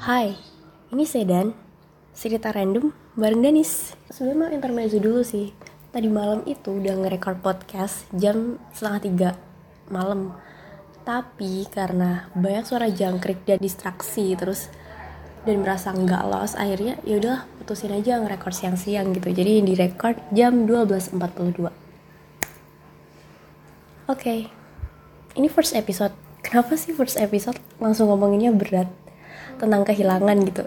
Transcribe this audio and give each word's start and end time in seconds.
Hai, 0.00 0.32
ini 0.96 1.04
Sedan 1.04 1.52
Cerita 2.16 2.48
random 2.48 2.88
bareng 3.20 3.44
Danis 3.44 3.92
Sebelumnya 4.08 4.48
mau 4.48 4.56
intermezzo 4.56 4.96
dulu 4.96 5.20
sih. 5.20 5.52
Tadi 5.92 6.08
malam 6.08 6.40
itu 6.48 6.72
udah 6.72 7.04
nge-record 7.04 7.44
podcast 7.44 8.08
jam 8.16 8.56
setengah 8.72 9.00
tiga 9.04 9.30
malam. 9.92 10.32
Tapi 11.04 11.68
karena 11.68 12.32
banyak 12.32 12.64
suara 12.64 12.88
jangkrik 12.88 13.44
dan 13.44 13.60
distraksi 13.60 14.32
Terus 14.40 14.72
dan 15.44 15.60
merasa 15.60 15.92
nggak 15.92 16.24
lost 16.32 16.56
Akhirnya 16.56 16.96
yaudah 17.04 17.44
putusin 17.60 17.92
aja 17.92 18.24
nge-record 18.24 18.56
siang-siang 18.56 19.12
gitu. 19.12 19.28
Jadi 19.28 19.60
di-record 19.68 20.16
jam 20.32 20.64
12.42 20.64 21.12
Oke, 21.20 21.68
okay. 24.08 24.40
ini 25.36 25.52
first 25.52 25.76
episode. 25.76 26.16
Kenapa 26.40 26.72
sih 26.80 26.96
first 26.96 27.20
episode? 27.20 27.60
Langsung 27.76 28.08
ngomonginnya 28.08 28.56
berat? 28.56 28.88
Tentang 29.56 29.82
kehilangan 29.82 30.36
gitu. 30.46 30.64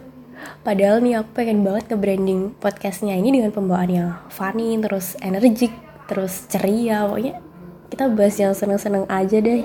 Padahal 0.64 1.00
nih 1.00 1.20
aku 1.20 1.30
pengen 1.44 1.64
banget 1.64 1.92
ke 1.92 1.96
branding 1.96 2.56
podcastnya 2.60 3.16
ini 3.16 3.32
dengan 3.36 3.52
pembawaan 3.52 3.92
yang 3.92 4.12
funny 4.32 4.76
terus 4.80 5.16
energik 5.24 5.72
terus 6.08 6.48
ceria. 6.52 7.08
Pokoknya 7.08 7.40
kita 7.88 8.10
bahas 8.12 8.36
yang 8.40 8.52
seneng-seneng 8.56 9.08
aja 9.08 9.38
deh. 9.40 9.64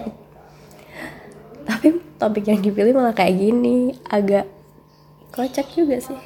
Tapi 1.66 1.98
topik 2.18 2.46
yang 2.46 2.60
dipilih 2.62 2.94
malah 2.94 3.14
kayak 3.14 3.38
gini 3.38 3.94
agak 4.06 4.46
kocak 5.34 5.66
juga 5.74 5.98
sih. 6.02 6.18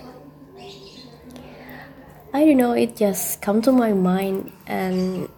I 2.33 2.49
don't 2.49 2.57
know 2.57 2.73
it 2.73 2.97
just 2.97 3.45
come 3.45 3.61
to 3.61 3.77
my 3.77 3.93
mind. 3.93 4.53
And 4.65 5.29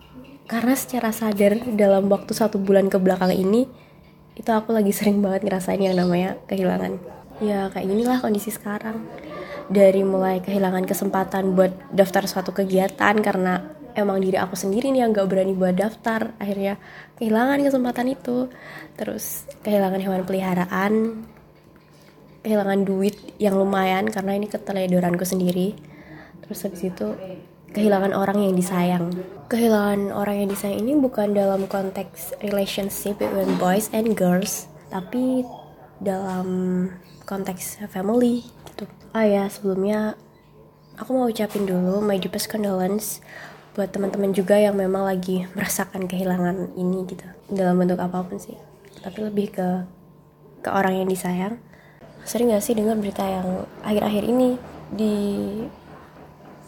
karena 0.47 0.78
secara 0.78 1.11
sadar 1.11 1.59
dalam 1.75 2.06
waktu 2.06 2.37
satu 2.37 2.61
bulan 2.61 2.87
ke 2.93 3.00
belakang 3.00 3.34
ini 3.34 3.67
itu 4.34 4.50
aku 4.50 4.75
lagi 4.75 4.93
sering 4.95 5.19
banget 5.23 5.47
ngerasain 5.47 5.81
yang 5.81 5.97
namanya 5.97 6.37
kehilangan 6.50 6.98
ya 7.41 7.71
kayak 7.71 7.87
ginilah 7.87 8.19
kondisi 8.21 8.51
sekarang. 8.51 9.03
Dari 9.65 10.05
mulai 10.05 10.45
kehilangan 10.45 10.85
kesempatan 10.85 11.57
buat 11.57 11.73
daftar 11.89 12.29
suatu 12.29 12.53
kegiatan 12.53 13.17
karena 13.25 13.65
emang 13.97 14.21
diri 14.21 14.37
aku 14.37 14.59
sendiri 14.59 14.93
nih 14.93 15.07
yang 15.07 15.17
gak 15.17 15.31
berani 15.31 15.57
buat 15.57 15.73
daftar 15.73 16.37
akhirnya 16.37 16.77
kehilangan 17.17 17.65
kesempatan 17.65 18.07
itu. 18.12 18.53
Terus 18.99 19.49
kehilangan 19.65 20.01
hewan 20.05 20.23
peliharaan 20.29 21.25
kehilangan 22.45 22.85
duit 22.85 23.17
yang 23.41 23.57
lumayan 23.57 24.12
karena 24.12 24.37
ini 24.37 24.47
keteledoranku 24.53 25.25
sendiri. 25.25 25.73
Terus 26.45 26.61
habis 26.69 26.85
itu 26.85 27.17
kehilangan 27.73 28.12
orang 28.12 28.45
yang 28.45 28.53
disayang. 28.53 29.17
Kehilangan 29.49 30.12
orang 30.12 30.45
yang 30.45 30.49
disayang 30.53 30.85
ini 30.85 30.93
bukan 31.01 31.33
dalam 31.33 31.65
konteks 31.65 32.37
relationship 32.45 33.17
between 33.17 33.57
boys 33.57 33.89
and 33.97 34.12
girls 34.12 34.69
tapi 34.93 35.43
dalam 36.05 36.47
konteks 37.25 37.80
family 37.89 38.44
gitu. 38.72 38.84
Ah 39.17 39.25
ya 39.25 39.48
sebelumnya 39.48 40.17
aku 41.00 41.11
mau 41.17 41.27
ucapin 41.27 41.66
dulu 41.66 42.05
my 42.05 42.20
deepest 42.20 42.47
condolence 42.47 43.25
buat 43.75 43.91
teman-teman 43.91 44.31
juga 44.31 44.55
yang 44.55 44.78
memang 44.78 45.03
lagi 45.03 45.50
merasakan 45.58 46.06
kehilangan 46.06 46.78
ini 46.78 47.03
gitu. 47.11 47.27
Dalam 47.50 47.81
bentuk 47.81 47.98
apa 47.98 48.22
pun 48.22 48.39
sih. 48.39 48.55
Tapi 49.03 49.19
lebih 49.27 49.50
ke 49.50 49.69
ke 50.62 50.70
orang 50.70 51.03
yang 51.03 51.08
disayang. 51.11 51.58
Sering 52.25 52.48
gak 52.55 52.64
sih 52.64 52.72
dengar 52.72 52.97
berita 52.97 53.20
yang 53.20 53.69
akhir-akhir 53.84 54.25
ini 54.25 54.56
di 54.88 55.15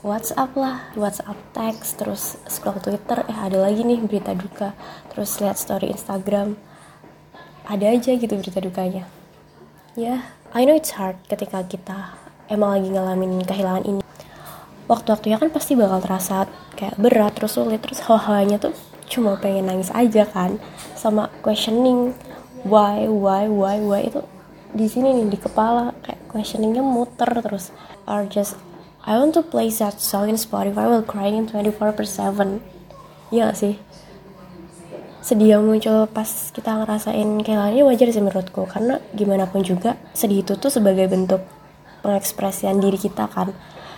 WhatsApp 0.04 0.52
lah 0.52 0.92
WhatsApp 0.94 1.34
teks 1.56 1.96
terus 1.96 2.36
scroll 2.46 2.78
Twitter 2.78 3.24
eh 3.24 3.38
ada 3.38 3.56
lagi 3.56 3.86
nih 3.86 4.02
berita 4.04 4.36
duka. 4.36 4.76
Terus 5.14 5.40
lihat 5.40 5.56
story 5.56 5.94
Instagram. 5.94 6.58
Ada 7.66 7.96
aja 7.96 8.12
gitu 8.14 8.34
berita 8.36 8.60
dukanya. 8.60 9.08
Ya 9.96 10.22
I 10.54 10.62
know 10.62 10.78
it's 10.78 10.94
hard 10.94 11.18
ketika 11.26 11.66
kita 11.66 12.14
emang 12.46 12.78
lagi 12.78 12.88
ngalamin 12.92 13.42
kehilangan 13.42 13.84
ini. 13.88 14.02
Waktu-waktunya 14.86 15.42
kan 15.42 15.50
pasti 15.50 15.74
bakal 15.74 15.98
terasa 15.98 16.46
kayak 16.78 16.94
berat 17.00 17.34
terus 17.34 17.58
sulit 17.58 17.82
terus 17.82 18.04
hal-halnya 18.06 18.62
tuh 18.62 18.76
cuma 19.10 19.34
pengen 19.40 19.66
nangis 19.66 19.90
aja 19.90 20.22
kan. 20.28 20.62
Sama 20.94 21.32
questioning 21.42 22.14
why 22.62 23.10
why 23.10 23.50
why 23.50 23.82
why 23.82 24.06
itu 24.06 24.22
di 24.70 24.86
sini 24.86 25.10
nih 25.16 25.34
di 25.34 25.38
kepala. 25.42 25.90
Kayak 26.06 26.22
questioningnya 26.30 26.84
muter 26.86 27.30
terus. 27.42 27.74
Or 28.06 28.22
just 28.30 28.54
I 29.06 29.18
want 29.22 29.38
to 29.38 29.42
play 29.46 29.70
that 29.82 30.02
song 30.02 30.30
in 30.30 30.34
Spotify 30.34 30.86
while 30.86 31.06
crying 31.06 31.46
24 31.46 31.94
per 31.94 32.06
7 32.06 32.76
iya 33.30 33.50
gak 33.50 33.58
sih 33.58 33.74
sedih 35.26 35.58
yang 35.58 35.66
muncul 35.66 36.06
pas 36.06 36.54
kita 36.54 36.86
ngerasain 36.86 37.42
kehilangannya 37.42 37.82
wajar 37.82 38.14
sih 38.14 38.22
menurutku. 38.22 38.62
Karena 38.70 39.02
gimana 39.10 39.50
pun 39.50 39.66
juga 39.66 39.98
sedih 40.14 40.46
itu 40.46 40.54
tuh 40.54 40.70
sebagai 40.70 41.10
bentuk 41.10 41.42
pengekspresian 42.06 42.78
diri 42.78 42.94
kita 42.94 43.26
kan. 43.26 43.50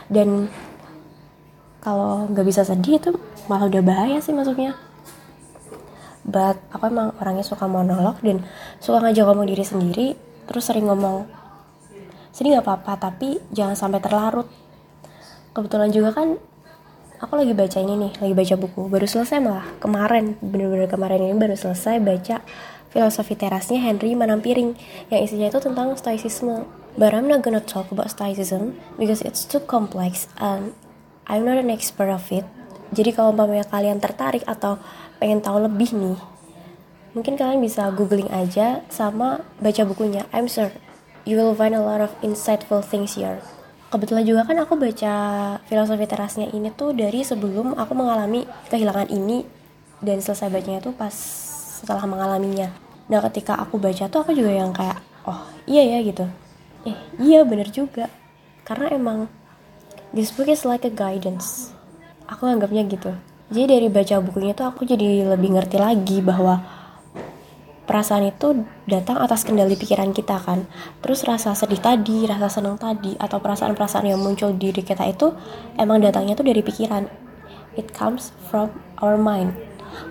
Dan 0.09 0.49
kalau 1.85 2.33
nggak 2.33 2.47
bisa 2.49 2.65
sedih 2.65 2.97
itu 2.97 3.13
malah 3.45 3.69
udah 3.69 3.83
bahaya 3.85 4.25
sih 4.25 4.33
masuknya. 4.33 4.73
But 6.25 6.57
aku 6.73 6.89
emang 6.89 7.13
orangnya 7.21 7.45
suka 7.45 7.69
monolog 7.69 8.25
dan 8.25 8.49
suka 8.81 9.05
ngajak 9.05 9.29
ngomong 9.29 9.45
diri 9.53 9.65
sendiri 9.69 10.07
terus 10.49 10.65
sering 10.65 10.89
ngomong 10.89 11.29
sedih 12.33 12.57
nggak 12.57 12.65
apa-apa 12.65 13.13
tapi 13.13 13.37
jangan 13.53 13.77
sampai 13.77 14.01
terlarut. 14.01 14.49
Kebetulan 15.53 15.93
juga 15.93 16.17
kan 16.17 16.41
aku 17.19 17.35
lagi 17.35 17.51
baca 17.55 17.79
ini 17.83 17.95
nih 17.99 18.13
lagi 18.23 18.35
baca 18.35 18.55
buku. 18.55 18.81
Baru 18.87 19.07
selesai 19.07 19.43
malah. 19.43 19.67
Kemarin 19.83 20.39
bener-bener 20.39 20.87
kemarin 20.87 21.19
ini 21.27 21.35
baru 21.35 21.59
selesai 21.59 21.99
baca 21.99 22.43
filosofi 22.95 23.35
terasnya 23.35 23.83
Henry 23.83 24.15
Manampiring 24.15 24.79
yang 25.11 25.21
isinya 25.23 25.51
itu 25.51 25.59
tentang 25.59 25.99
stoicisme. 25.99 26.65
But 26.99 27.15
I'm 27.15 27.31
not 27.31 27.47
gonna 27.47 27.63
talk 27.63 27.91
about 27.91 28.11
stoicism 28.11 28.79
because 28.99 29.23
it's 29.23 29.47
too 29.47 29.63
complex 29.63 30.31
and 30.39 30.75
I'm 31.27 31.47
not 31.47 31.59
an 31.59 31.71
expert 31.71 32.11
of 32.11 32.27
it. 32.31 32.47
Jadi 32.95 33.13
kalau 33.13 33.37
umpamanya 33.37 33.69
kalian 33.69 34.01
tertarik 34.01 34.47
atau 34.49 34.81
pengen 35.19 35.43
tahu 35.43 35.67
lebih 35.67 35.93
nih 35.93 36.19
mungkin 37.17 37.35
kalian 37.35 37.59
bisa 37.59 37.91
googling 37.91 38.31
aja 38.31 38.87
sama 38.93 39.43
baca 39.59 39.83
bukunya. 39.83 40.31
I'm 40.31 40.47
sure 40.47 40.71
you 41.27 41.35
will 41.35 41.57
find 41.57 41.75
a 41.75 41.83
lot 41.83 41.99
of 41.99 42.15
insightful 42.23 42.79
things 42.81 43.19
here 43.19 43.43
kebetulan 43.89 44.25
juga 44.25 44.45
kan 44.45 44.57
aku 44.61 44.77
baca 44.77 45.15
filosofi 45.65 46.05
terasnya 46.05 46.47
ini 46.53 46.69
tuh 46.73 46.93
dari 46.93 47.25
sebelum 47.25 47.73
aku 47.77 47.93
mengalami 47.97 48.45
kehilangan 48.69 49.09
ini 49.09 49.45
dan 50.05 50.21
selesai 50.21 50.53
bacanya 50.53 50.81
tuh 50.85 50.95
pas 50.95 51.13
setelah 51.81 52.05
mengalaminya. 52.05 52.69
Nah 53.09 53.21
ketika 53.31 53.57
aku 53.57 53.81
baca 53.81 54.07
tuh 54.07 54.21
aku 54.21 54.37
juga 54.37 54.53
yang 54.53 54.71
kayak 54.77 55.01
oh 55.25 55.41
iya 55.65 55.97
ya 55.97 55.99
gitu. 56.05 56.29
Eh 56.85 56.97
iya 57.19 57.41
bener 57.49 57.73
juga. 57.73 58.13
Karena 58.69 58.93
emang 58.93 59.19
this 60.13 60.31
book 60.37 60.53
is 60.53 60.69
like 60.69 60.85
a 60.85 60.93
guidance. 60.93 61.73
Aku 62.29 62.45
anggapnya 62.45 62.85
gitu. 62.85 63.17
Jadi 63.49 63.65
dari 63.65 63.89
baca 63.89 64.21
bukunya 64.21 64.53
tuh 64.53 64.69
aku 64.69 64.85
jadi 64.85 65.25
lebih 65.25 65.57
ngerti 65.57 65.81
lagi 65.81 66.21
bahwa 66.21 66.61
perasaan 67.89 68.29
itu 68.29 68.69
datang 68.85 69.17
atas 69.17 69.49
kendali 69.49 69.73
pikiran 69.73 70.13
kita 70.13 70.37
kan? 70.37 70.69
Terus 71.01 71.25
rasa 71.25 71.57
sedih 71.57 71.81
tadi 71.81 72.29
rasa 72.29 72.61
senang 72.61 72.77
tadi 72.77 73.17
atau 73.17 73.41
perasaan-perasaan 73.41 74.05
yang 74.05 74.21
muncul 74.21 74.53
di 74.53 74.69
diri 74.69 74.85
kita 74.85 75.09
itu 75.09 75.33
emang 75.81 76.05
datangnya 76.05 76.37
tuh 76.37 76.45
dari 76.45 76.61
pikiran. 76.61 77.09
It 77.81 77.97
comes 77.97 78.37
from 78.53 78.77
our 79.01 79.17
mind. 79.17 79.57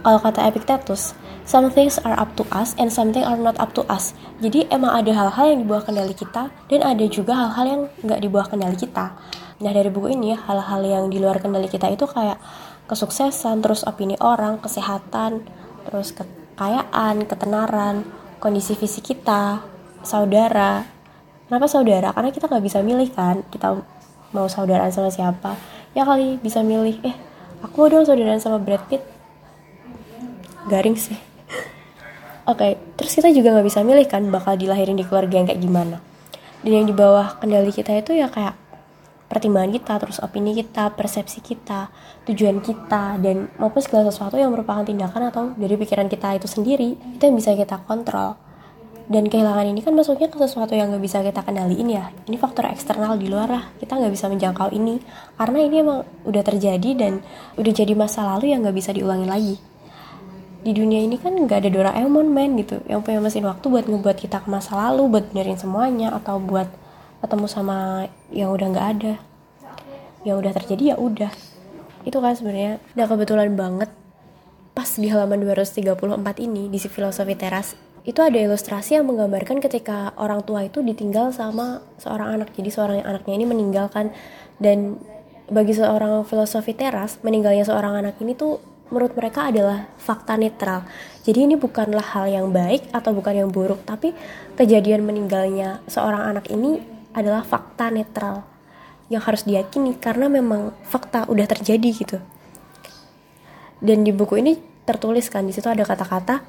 Kalau 0.01 0.17
kata 0.17 0.49
Epictetus 0.49 1.13
some 1.45 1.69
things 1.69 2.01
are 2.01 2.17
up 2.17 2.33
to 2.35 2.43
us 2.49 2.73
and 2.81 2.89
something 2.89 3.21
are 3.21 3.37
not 3.37 3.53
up 3.61 3.77
to 3.77 3.85
us. 3.85 4.17
Jadi 4.41 4.65
emang 4.73 4.97
ada 4.97 5.13
hal-hal 5.13 5.53
yang 5.53 5.59
dibawa 5.63 5.85
kendali 5.85 6.17
kita 6.17 6.49
dan 6.49 6.81
ada 6.81 7.05
juga 7.05 7.37
hal-hal 7.37 7.65
yang 7.69 7.81
nggak 8.01 8.19
dibawa 8.25 8.45
kendali 8.49 8.75
kita. 8.75 9.13
Nah 9.61 9.71
dari 9.71 9.93
buku 9.93 10.17
ini 10.17 10.33
hal-hal 10.33 10.81
yang 10.81 11.03
di 11.13 11.21
luar 11.21 11.37
kendali 11.37 11.69
kita 11.69 11.93
itu 11.93 12.09
kayak 12.09 12.41
kesuksesan 12.89 13.61
terus 13.61 13.85
opini 13.85 14.15
orang 14.17 14.57
kesehatan 14.63 15.43
terus 15.87 16.11
ke 16.15 16.23
kekayaan, 16.57 17.29
ketenaran, 17.29 18.01
kondisi 18.41 18.73
fisik 18.73 19.13
kita, 19.13 19.61
saudara. 20.01 20.89
Kenapa 21.45 21.69
saudara? 21.69 22.09
Karena 22.09 22.33
kita 22.33 22.49
nggak 22.49 22.65
bisa 22.65 22.81
milih 22.81 23.13
kan, 23.13 23.45
kita 23.53 23.77
mau 24.33 24.49
saudaraan 24.49 24.89
sama 24.89 25.13
siapa. 25.13 25.53
Ya 25.93 26.01
kali 26.01 26.41
bisa 26.41 26.65
milih, 26.65 26.97
eh 27.05 27.13
aku 27.61 27.85
mau 27.85 27.87
dong 27.93 28.09
saudaraan 28.09 28.41
sama 28.41 28.57
Brad 28.57 28.81
Pitt. 28.89 29.05
Garing 30.65 30.97
sih. 30.97 31.13
Oke, 32.49 32.57
okay, 32.57 32.71
terus 32.97 33.13
kita 33.13 33.29
juga 33.29 33.53
nggak 33.53 33.67
bisa 33.69 33.85
milih 33.85 34.09
kan 34.09 34.25
bakal 34.33 34.57
dilahirin 34.57 34.97
di 34.97 35.05
keluarga 35.05 35.37
yang 35.37 35.45
kayak 35.45 35.61
gimana. 35.61 36.01
Dan 36.65 36.73
yang 36.73 36.85
di 36.89 36.95
bawah 36.97 37.37
kendali 37.37 37.69
kita 37.69 37.93
itu 37.93 38.17
ya 38.17 38.33
kayak 38.33 38.57
pertimbangan 39.27 39.75
kita, 39.75 39.93
terus 39.99 40.17
opini 40.23 40.55
kita, 40.55 40.95
persepsi 40.95 41.43
kita, 41.43 41.91
tujuan 42.27 42.63
kita, 42.63 43.19
dan 43.19 43.51
maupun 43.59 43.83
segala 43.83 44.07
sesuatu 44.07 44.39
yang 44.39 44.55
merupakan 44.55 44.87
tindakan 44.87 45.29
atau 45.29 45.43
dari 45.59 45.75
pikiran 45.75 46.07
kita 46.07 46.39
itu 46.39 46.47
sendiri, 46.47 46.95
itu 46.95 47.23
yang 47.23 47.35
bisa 47.35 47.51
kita 47.53 47.83
kontrol. 47.83 48.39
Dan 49.07 49.31
kehilangan 49.31 49.71
ini 49.71 49.79
kan 49.79 49.95
masuknya 49.95 50.27
ke 50.27 50.35
sesuatu 50.35 50.75
yang 50.75 50.91
gak 50.91 50.99
bisa 50.99 51.23
kita 51.23 51.39
kendaliin 51.39 51.87
ya. 51.87 52.11
Ini 52.27 52.35
faktor 52.35 52.67
eksternal 52.67 53.15
di 53.15 53.31
luar 53.31 53.47
lah, 53.47 53.63
kita 53.79 53.95
gak 53.95 54.11
bisa 54.11 54.27
menjangkau 54.27 54.67
ini. 54.75 54.99
Karena 55.39 55.63
ini 55.63 55.75
emang 55.79 56.03
udah 56.27 56.43
terjadi 56.43 56.91
dan 56.91 57.23
udah 57.55 57.71
jadi 57.71 57.95
masa 57.95 58.27
lalu 58.27 58.51
yang 58.51 58.67
gak 58.67 58.75
bisa 58.75 58.91
diulangi 58.91 59.23
lagi. 59.23 59.55
Di 60.59 60.75
dunia 60.75 60.99
ini 60.99 61.15
kan 61.15 61.39
gak 61.47 61.63
ada 61.63 61.69
Doraemon 61.71 62.27
men 62.27 62.59
gitu, 62.59 62.83
yang 62.91 62.99
punya 62.99 63.23
mesin 63.23 63.47
waktu 63.47 63.63
buat 63.71 63.87
ngebuat 63.87 64.17
kita 64.19 64.43
ke 64.43 64.51
masa 64.51 64.75
lalu, 64.75 65.07
buat 65.07 65.31
benerin 65.31 65.55
semuanya, 65.55 66.11
atau 66.11 66.43
buat 66.43 66.67
ketemu 67.27 67.45
sama 67.51 68.07
yang 68.31 68.55
udah 68.55 68.67
nggak 68.71 68.87
ada. 68.95 69.13
Yang 70.23 70.35
udah 70.39 70.51
terjadi 70.63 70.83
ya 70.91 70.95
udah. 70.95 71.31
Itu 72.07 72.23
kan 72.23 72.39
sebenarnya 72.39 72.79
nah 72.95 73.03
kebetulan 73.03 73.51
banget. 73.59 73.91
Pas 74.71 74.87
di 74.95 75.11
halaman 75.11 75.43
234 75.43 75.91
ini 76.39 76.71
di 76.71 76.79
filosofi 76.79 77.35
teras 77.35 77.75
itu 78.07 78.23
ada 78.23 78.39
ilustrasi 78.39 78.95
yang 78.95 79.03
menggambarkan 79.11 79.59
ketika 79.59 80.15
orang 80.15 80.39
tua 80.47 80.63
itu 80.63 80.79
ditinggal 80.79 81.35
sama 81.35 81.83
seorang 81.99 82.39
anak. 82.39 82.55
Jadi 82.55 82.71
seorang 82.71 83.03
anaknya 83.03 83.35
ini 83.35 83.45
meninggalkan. 83.45 84.15
Dan 84.55 84.95
bagi 85.51 85.75
seorang 85.75 86.23
filosofi 86.23 86.71
teras 86.71 87.19
meninggalnya 87.19 87.67
seorang 87.67 87.99
anak 87.99 88.15
ini 88.23 88.31
tuh 88.39 88.63
menurut 88.87 89.11
mereka 89.19 89.51
adalah 89.51 89.91
fakta 89.99 90.39
netral. 90.39 90.87
Jadi 91.27 91.43
ini 91.43 91.55
bukanlah 91.59 92.15
hal 92.15 92.31
yang 92.31 92.47
baik 92.55 92.87
atau 92.95 93.11
bukan 93.11 93.43
yang 93.43 93.49
buruk 93.51 93.83
tapi 93.83 94.15
kejadian 94.55 95.03
meninggalnya 95.03 95.83
seorang 95.91 96.23
anak 96.31 96.47
ini 96.47 96.96
adalah 97.17 97.41
fakta 97.41 97.89
netral 97.89 98.45
yang 99.09 99.25
harus 99.25 99.41
diyakini 99.49 99.97
karena 99.97 100.29
memang 100.29 100.77
fakta 100.85 101.25
udah 101.25 101.49
terjadi 101.49 101.89
gitu 101.89 102.17
dan 103.81 104.05
di 104.05 104.13
buku 104.13 104.37
ini 104.37 104.61
tertulis 104.85 105.33
kan 105.33 105.49
di 105.49 105.53
situ 105.57 105.65
ada 105.65 105.81
kata-kata 105.81 106.45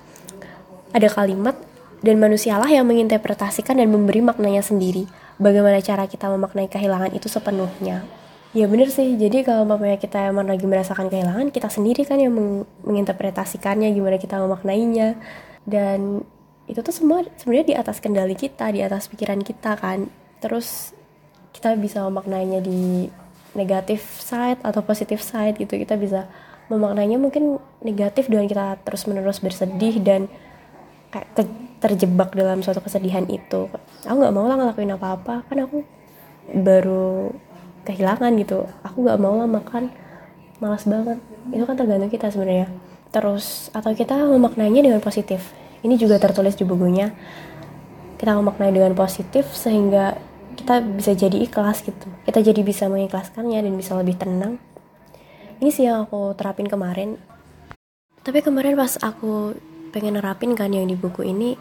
ada 0.93 1.09
kalimat 1.09 1.57
dan 2.01 2.17
manusialah 2.23 2.71
yang 2.71 2.87
menginterpretasikan 2.87 3.79
dan 3.79 3.91
memberi 3.91 4.23
maknanya 4.23 4.63
sendiri. 4.63 5.11
Bagaimana 5.39 5.83
cara 5.83 6.07
kita 6.07 6.31
memaknai 6.31 6.71
kehilangan 6.71 7.15
itu 7.15 7.27
sepenuhnya. 7.31 8.07
Ya 8.57 8.65
bener 8.65 8.89
sih, 8.89 9.15
jadi 9.21 9.45
kalau 9.45 9.69
mamanya 9.69 10.01
kita 10.01 10.33
emang 10.33 10.49
lagi 10.49 10.65
merasakan 10.65 11.13
kehilangan, 11.13 11.53
kita 11.53 11.69
sendiri 11.69 12.09
kan 12.09 12.17
yang 12.17 12.33
meng 12.33 12.65
menginterpretasikannya, 12.81 13.93
gimana 13.93 14.17
kita 14.17 14.41
memaknainya. 14.41 15.21
Dan 15.69 16.25
itu 16.65 16.81
tuh 16.81 16.95
semua 16.95 17.29
sebenarnya 17.37 17.67
di 17.69 17.77
atas 17.77 18.01
kendali 18.01 18.35
kita, 18.35 18.73
di 18.73 18.81
atas 18.81 19.07
pikiran 19.13 19.45
kita 19.45 19.77
kan. 19.77 20.09
Terus 20.39 20.95
kita 21.53 21.75
bisa 21.75 22.07
memaknainya 22.07 22.63
di 22.63 23.11
negatif 23.57 24.05
side 24.23 24.63
atau 24.63 24.85
positif 24.85 25.19
side 25.25 25.59
gitu. 25.59 25.75
Kita 25.75 25.99
bisa 25.99 26.31
memaknainya 26.69 27.17
mungkin 27.17 27.59
negatif 27.81 28.29
dengan 28.29 28.47
kita 28.47 28.79
terus-menerus 28.85 29.41
bersedih 29.41 29.99
dan 30.05 30.29
kayak 31.09 31.49
terjebak 31.81 32.37
dalam 32.37 32.61
suatu 32.61 32.85
kesedihan 32.85 33.25
itu. 33.27 33.67
Aku 34.05 34.17
nggak 34.19 34.35
mau 34.35 34.47
lah 34.47 34.57
ngelakuin 34.61 34.95
apa-apa. 34.95 35.49
Kan 35.49 35.65
aku 35.65 35.83
baru 36.53 37.33
kehilangan 37.89 38.31
gitu. 38.39 38.69
Aku 38.85 39.03
nggak 39.03 39.19
mau 39.19 39.35
lah 39.41 39.49
makan. 39.49 39.91
Malas 40.61 40.85
banget. 40.85 41.19
Itu 41.51 41.65
kan 41.65 41.75
tergantung 41.79 42.13
kita 42.13 42.29
sebenarnya. 42.29 42.69
Terus 43.09 43.73
atau 43.73 43.95
kita 43.97 44.15
memaknainya 44.29 44.85
dengan 44.85 45.01
positif. 45.01 45.55
Ini 45.81 45.95
juga 45.97 46.21
tertulis 46.21 46.59
di 46.59 46.67
bukunya. 46.67 47.15
Kita 48.19 48.35
memaknai 48.35 48.75
dengan 48.75 48.93
positif 48.99 49.47
sehingga 49.55 50.19
kita 50.59 50.83
bisa 50.83 51.15
jadi 51.15 51.39
ikhlas 51.47 51.87
gitu. 51.87 52.11
Kita 52.27 52.43
jadi 52.43 52.61
bisa 52.67 52.91
mengikhlaskannya 52.91 53.63
dan 53.63 53.73
bisa 53.79 53.95
lebih 53.95 54.19
tenang. 54.19 54.59
Ini 55.63 55.71
sih 55.71 55.87
yang 55.87 56.07
aku 56.11 56.35
terapin 56.35 56.67
kemarin. 56.67 57.15
Tapi 58.27 58.43
kemarin 58.43 58.75
pas 58.75 58.99
aku 58.99 59.55
pengen 59.95 60.19
nerapin 60.19 60.53
kan 60.59 60.75
yang 60.75 60.85
di 60.91 60.99
buku 60.99 61.25
ini 61.25 61.55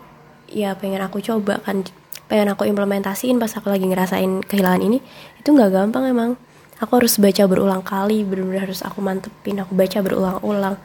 ya 0.49 0.75
pengen 0.75 0.99
aku 0.99 1.23
coba 1.23 1.63
kan 1.63 1.87
pengen 2.27 2.51
aku 2.51 2.67
implementasiin 2.67 3.39
pas 3.39 3.51
aku 3.55 3.71
lagi 3.71 3.87
ngerasain 3.87 4.43
kehilangan 4.43 4.83
ini 4.83 4.99
itu 5.37 5.49
nggak 5.53 5.71
gampang 5.71 6.09
emang. 6.09 6.31
Aku 6.77 7.01
harus 7.01 7.17
baca 7.17 7.41
berulang 7.49 7.81
kali 7.81 8.21
benar-benar 8.21 8.69
harus 8.69 8.85
aku 8.85 9.01
mantepin 9.01 9.57
aku 9.61 9.73
baca 9.73 9.97
berulang-ulang. 10.01 10.77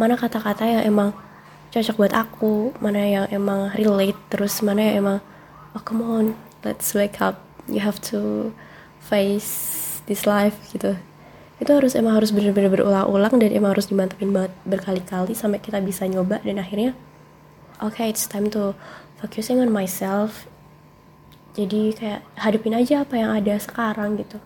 Mana 0.00 0.16
kata-kata 0.16 0.64
yang 0.64 0.82
emang 0.88 1.12
cocok 1.74 1.96
buat 1.98 2.14
aku 2.14 2.70
mana 2.78 3.02
yang 3.02 3.26
emang 3.34 3.74
relate 3.74 4.14
terus 4.30 4.62
mana 4.62 4.78
yang 4.78 4.94
emang 5.02 5.18
oh 5.74 5.82
come 5.82 6.06
on 6.06 6.38
let's 6.62 6.94
wake 6.94 7.18
up 7.18 7.53
you 7.68 7.80
have 7.80 8.00
to 8.12 8.52
face 9.00 10.00
this 10.08 10.24
life 10.28 10.56
gitu. 10.72 10.96
Itu 11.60 11.70
harus 11.70 11.94
emang 11.94 12.18
harus 12.18 12.34
bener-bener 12.34 12.68
berulang-ulang 12.72 13.38
dan 13.38 13.50
emang 13.54 13.76
harus 13.76 13.88
dimantepin 13.88 14.34
banget 14.34 14.52
berkali-kali 14.66 15.32
sampai 15.32 15.62
kita 15.62 15.78
bisa 15.80 16.04
nyoba 16.04 16.42
dan 16.42 16.60
akhirnya 16.60 16.92
oke 17.80 17.96
okay, 17.96 18.10
it's 18.10 18.26
time 18.26 18.50
to 18.50 18.74
focusing 19.20 19.62
on 19.62 19.70
myself. 19.70 20.50
Jadi 21.54 21.94
kayak 21.94 22.26
hadapin 22.34 22.74
aja 22.74 23.06
apa 23.06 23.14
yang 23.14 23.30
ada 23.30 23.54
sekarang 23.62 24.18
gitu. 24.18 24.42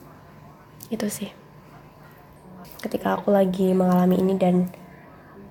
Itu 0.92 1.08
sih. 1.08 1.32
Ketika 2.84 3.16
aku 3.16 3.32
lagi 3.32 3.72
mengalami 3.72 4.20
ini 4.20 4.36
dan 4.36 4.68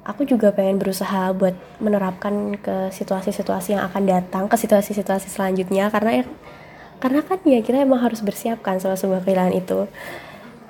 aku 0.07 0.23
juga 0.23 0.55
pengen 0.55 0.79
berusaha 0.79 1.35
buat 1.35 1.57
menerapkan 1.83 2.55
ke 2.55 2.93
situasi-situasi 2.95 3.75
yang 3.75 3.83
akan 3.91 4.03
datang 4.07 4.43
ke 4.47 4.55
situasi-situasi 4.55 5.27
selanjutnya 5.27 5.91
karena 5.91 6.23
ya 6.23 6.25
karena 6.97 7.21
kan 7.21 7.38
ya 7.45 7.61
kita 7.61 7.85
emang 7.85 8.01
harus 8.01 8.25
bersiapkan 8.25 8.81
sama 8.81 8.97
sebuah 8.97 9.21
kehilangan 9.21 9.53
itu. 9.53 9.85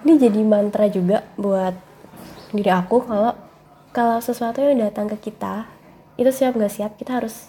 Ini 0.04 0.14
jadi 0.20 0.40
mantra 0.44 0.88
juga 0.92 1.24
buat 1.40 1.76
diri 2.52 2.72
aku 2.72 3.04
kalau 3.04 3.36
kalau 3.92 4.20
sesuatu 4.24 4.64
yang 4.64 4.80
datang 4.80 5.12
ke 5.12 5.32
kita 5.32 5.68
itu 6.20 6.30
siap 6.32 6.56
nggak 6.56 6.74
siap 6.74 6.92
kita 6.96 7.20
harus 7.24 7.48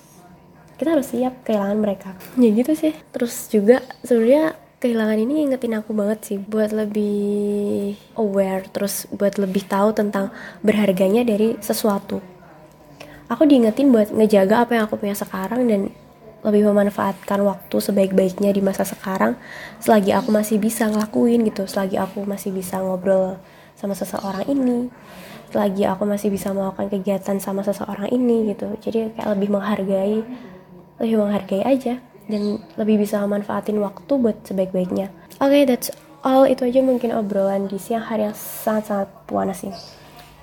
kita 0.79 0.95
harus 0.95 1.11
siap 1.11 1.43
kehilangan 1.43 1.79
mereka. 1.79 2.11
Ya 2.39 2.55
gitu 2.55 2.73
sih. 2.79 2.95
Terus 3.11 3.51
juga 3.51 3.83
sebenarnya 4.07 4.55
kehilangan 4.79 5.19
ini 5.19 5.43
ingetin 5.43 5.75
aku 5.75 5.91
banget 5.91 6.19
sih 6.23 6.39
buat 6.39 6.71
lebih 6.71 7.99
aware 8.15 8.71
terus 8.71 9.11
buat 9.11 9.35
lebih 9.35 9.67
tahu 9.67 9.91
tentang 9.91 10.31
berharganya 10.63 11.27
dari 11.27 11.59
sesuatu. 11.59 12.23
Aku 13.29 13.45
diingetin 13.45 13.91
buat 13.91 14.09
ngejaga 14.15 14.65
apa 14.65 14.79
yang 14.79 14.85
aku 14.89 14.97
punya 14.97 15.19
sekarang 15.19 15.67
dan 15.69 15.93
lebih 16.49 16.67
memanfaatkan 16.73 17.45
waktu 17.45 17.77
sebaik-baiknya 17.77 18.51
di 18.51 18.65
masa 18.65 18.89
sekarang 18.89 19.37
selagi 19.79 20.17
aku 20.17 20.33
masih 20.33 20.57
bisa 20.57 20.89
ngelakuin 20.89 21.45
gitu 21.45 21.69
selagi 21.69 22.01
aku 22.01 22.25
masih 22.25 22.51
bisa 22.51 22.81
ngobrol 22.81 23.37
sama 23.79 23.95
seseorang 23.95 24.49
ini 24.49 24.89
selagi 25.49 25.89
aku 25.89 26.05
masih 26.05 26.29
bisa 26.29 26.53
melakukan 26.53 26.93
kegiatan 26.93 27.41
sama 27.41 27.65
seseorang 27.65 28.13
ini 28.13 28.53
gitu. 28.53 28.69
Jadi 28.85 29.17
kayak 29.17 29.29
lebih 29.33 29.49
menghargai 29.49 30.21
lebih 31.01 31.17
menghargai 31.17 31.63
aja 31.65 32.03
dan 32.29 32.61
lebih 32.77 33.01
bisa 33.01 33.23
memanfaatin 33.25 33.81
waktu 33.81 34.13
buat 34.21 34.45
sebaik-baiknya. 34.45 35.09
Oke 35.41 35.49
okay, 35.49 35.63
that's 35.65 35.89
all. 36.21 36.45
Itu 36.45 36.69
aja 36.69 36.85
mungkin 36.85 37.17
obrolan 37.17 37.65
di 37.71 37.81
siang 37.81 38.05
hari 38.05 38.29
yang 38.29 38.37
sangat-sangat 38.37 39.09
panas 39.25 39.65
sih 39.65 39.73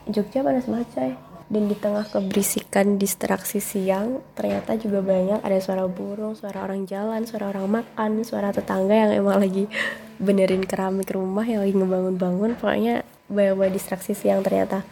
Jogja 0.06 0.46
panas 0.46 0.70
banget 0.70 0.88
coy 0.94 1.12
dan 1.56 1.72
di 1.72 1.76
tengah 1.80 2.04
keberisikan 2.12 3.00
distraksi 3.00 3.64
siang 3.64 4.20
ternyata 4.36 4.76
juga 4.76 5.00
banyak 5.00 5.40
ada 5.40 5.56
suara 5.64 5.88
burung, 5.88 6.36
suara 6.36 6.68
orang 6.68 6.84
jalan, 6.84 7.24
suara 7.24 7.56
orang 7.56 7.80
makan, 7.80 8.28
suara 8.28 8.52
tetangga 8.52 8.92
yang 8.92 9.24
emang 9.24 9.40
lagi 9.40 9.72
benerin 10.20 10.68
keramik 10.68 11.16
rumah 11.16 11.48
yang 11.48 11.64
lagi 11.64 11.72
ngebangun-bangun. 11.80 12.60
Pokoknya 12.60 13.08
banyak 13.32 13.56
banget 13.56 13.74
distraksi 13.80 14.12
siang 14.12 14.44
ternyata. 14.44 14.84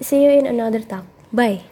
See 0.00 0.24
you 0.24 0.32
in 0.32 0.48
another 0.48 0.80
talk. 0.80 1.04
Bye 1.28 1.71